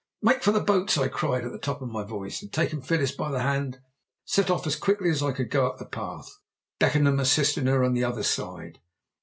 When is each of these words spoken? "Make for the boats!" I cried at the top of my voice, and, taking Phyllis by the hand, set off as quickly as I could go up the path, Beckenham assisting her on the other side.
"Make 0.23 0.41
for 0.41 0.51
the 0.51 0.59
boats!" 0.61 0.97
I 0.97 1.09
cried 1.09 1.45
at 1.45 1.51
the 1.51 1.59
top 1.59 1.79
of 1.79 1.87
my 1.91 2.01
voice, 2.03 2.41
and, 2.41 2.51
taking 2.51 2.81
Phyllis 2.81 3.11
by 3.11 3.29
the 3.29 3.43
hand, 3.43 3.79
set 4.25 4.49
off 4.49 4.65
as 4.65 4.75
quickly 4.75 5.11
as 5.11 5.21
I 5.21 5.31
could 5.31 5.51
go 5.51 5.67
up 5.67 5.77
the 5.77 5.85
path, 5.85 6.39
Beckenham 6.79 7.19
assisting 7.19 7.67
her 7.67 7.83
on 7.83 7.93
the 7.93 8.03
other 8.05 8.23
side. 8.23 8.79